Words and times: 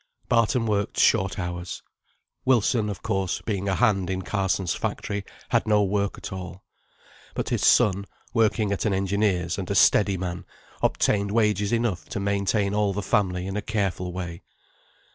Barton 0.27 0.65
worked 0.65 0.99
short 0.99 1.37
hours; 1.37 1.83
Wilson, 2.43 2.89
of 2.89 3.03
course, 3.03 3.39
being 3.41 3.69
a 3.69 3.75
hand 3.75 4.09
in 4.09 4.23
Carsons' 4.23 4.73
factory, 4.73 5.23
had 5.49 5.67
no 5.67 5.83
work 5.83 6.17
at 6.17 6.33
all. 6.33 6.63
But 7.35 7.49
his 7.49 7.63
son, 7.63 8.05
working 8.33 8.71
at 8.71 8.83
an 8.85 8.95
engineer's, 8.95 9.59
and 9.59 9.69
a 9.69 9.75
steady 9.75 10.17
man, 10.17 10.45
obtained 10.81 11.29
wages 11.29 11.71
enough 11.71 12.05
to 12.09 12.19
maintain 12.19 12.73
all 12.73 12.93
the 12.93 13.03
family 13.03 13.45
in 13.45 13.55
a 13.55 13.61
careful 13.61 14.11
way. 14.11 14.41